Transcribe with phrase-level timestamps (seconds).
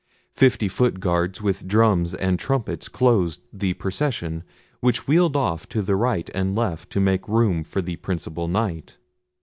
[0.33, 4.43] Fifty foot guards with drums and trumpets closed the procession,
[4.79, 8.97] which wheeled off to the right and left to make room for the principal Knight.